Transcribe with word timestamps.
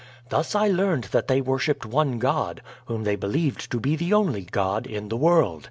Thus 0.29 0.55
I 0.55 0.67
learned 0.67 1.09
that 1.11 1.27
they 1.27 1.41
worshiped 1.41 1.85
one 1.85 2.17
God, 2.17 2.61
whom 2.85 3.03
they 3.03 3.15
believed 3.15 3.69
to 3.69 3.79
be 3.79 3.95
the 3.95 4.13
only 4.15 4.45
God, 4.45 4.87
in 4.87 5.09
the 5.09 5.15
world. 5.15 5.59